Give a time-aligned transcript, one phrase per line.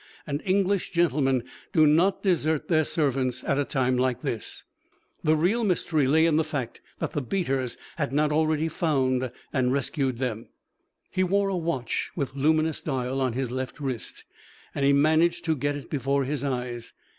[0.25, 1.43] And English gentlemen
[1.73, 4.63] do not desert their servants at a time like this.
[5.23, 9.71] The real mystery lay in the fact that the beaters had not already found and
[9.71, 10.47] rescued them.
[11.11, 14.23] He wore a watch with luminous dial on his left wrist,
[14.73, 16.93] and he managed to get it before his eyes.